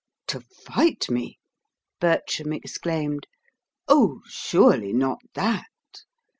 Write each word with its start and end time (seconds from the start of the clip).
"To 0.29 0.39
fight 0.41 1.11
me!" 1.11 1.37
Bertram 1.99 2.53
exclaimed. 2.53 3.27
"Oh, 3.87 4.21
surely 4.25 4.93
not 4.93 5.19
that! 5.35 5.67